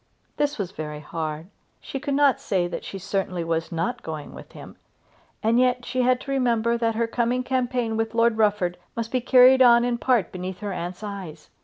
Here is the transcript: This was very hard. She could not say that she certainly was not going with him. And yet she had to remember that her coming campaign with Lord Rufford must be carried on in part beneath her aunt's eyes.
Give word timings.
This 0.37 0.57
was 0.57 0.71
very 0.71 1.01
hard. 1.01 1.45
She 1.79 1.99
could 1.99 2.15
not 2.15 2.39
say 2.41 2.67
that 2.67 2.83
she 2.83 2.97
certainly 2.97 3.43
was 3.43 3.71
not 3.71 4.01
going 4.01 4.33
with 4.33 4.53
him. 4.53 4.77
And 5.43 5.59
yet 5.59 5.85
she 5.85 6.01
had 6.01 6.19
to 6.21 6.31
remember 6.31 6.75
that 6.75 6.95
her 6.95 7.05
coming 7.05 7.43
campaign 7.43 7.95
with 7.97 8.15
Lord 8.15 8.35
Rufford 8.39 8.79
must 8.95 9.11
be 9.11 9.21
carried 9.21 9.61
on 9.61 9.85
in 9.85 9.99
part 9.99 10.31
beneath 10.31 10.61
her 10.61 10.73
aunt's 10.73 11.03
eyes. 11.03 11.51